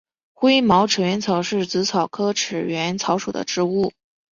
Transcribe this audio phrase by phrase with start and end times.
[0.33, 3.93] 灰毛齿缘草是紫草科齿缘草属的植物。